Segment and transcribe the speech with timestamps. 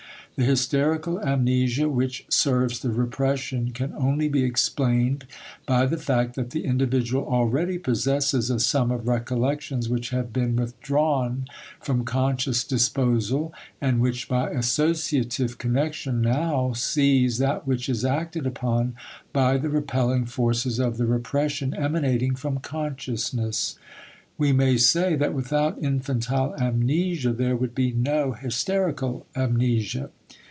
[0.37, 5.25] The hysterical amnesia which serves the repression can only be explained
[5.67, 10.55] by the fact that the individual already possesses a sum of recollections which have been
[10.55, 11.45] withdrawn
[11.79, 18.95] from conscious disposal and which by associative connection now seize that which is acted upon
[19.33, 23.77] by the repelling forces of the repression emanating from consciousness.
[24.39, 30.09] We may say that without infantile amnesia there would be no hysterical amnesia.